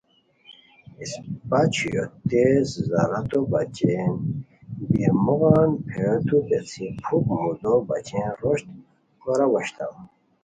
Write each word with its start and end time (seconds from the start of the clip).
اِسپہ 1.01 1.61
چھویو 1.73 2.05
تیز 2.29 2.67
ضرورتو 2.91 3.39
بچین 3.51 4.13
بیر 4.89 5.11
موغان 5.25 5.69
پھیرتو 5.87 6.37
پیڅھی 6.47 6.85
پُھک 7.03 7.25
مودو 7.39 7.73
بچین 7.87 8.29
روشت 8.41 8.65
کوراؤ 9.21 9.51
اوشتام 9.53 9.95